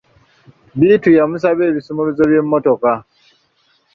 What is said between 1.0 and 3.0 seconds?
yamusaba ebisumuluzo by'emmotoka.